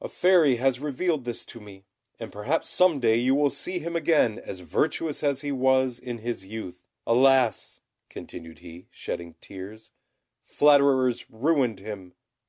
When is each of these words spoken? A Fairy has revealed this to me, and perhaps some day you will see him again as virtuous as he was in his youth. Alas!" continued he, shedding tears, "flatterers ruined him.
A 0.00 0.08
Fairy 0.08 0.56
has 0.56 0.80
revealed 0.80 1.22
this 1.24 1.44
to 1.44 1.60
me, 1.60 1.84
and 2.18 2.32
perhaps 2.32 2.68
some 2.68 2.98
day 2.98 3.14
you 3.14 3.36
will 3.36 3.48
see 3.48 3.78
him 3.78 3.94
again 3.94 4.40
as 4.44 4.58
virtuous 4.58 5.22
as 5.22 5.42
he 5.42 5.52
was 5.52 6.00
in 6.00 6.18
his 6.18 6.44
youth. 6.44 6.82
Alas!" 7.06 7.80
continued 8.08 8.58
he, 8.58 8.88
shedding 8.90 9.34
tears, 9.40 9.92
"flatterers 10.42 11.30
ruined 11.30 11.78
him. 11.78 12.14